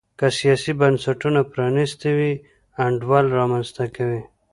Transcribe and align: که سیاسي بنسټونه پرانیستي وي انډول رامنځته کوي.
که 0.19 0.27
سیاسي 0.39 0.71
بنسټونه 0.81 1.41
پرانیستي 1.51 2.11
وي 2.17 2.33
انډول 2.85 3.25
رامنځته 3.37 3.85
کوي. 3.95 4.21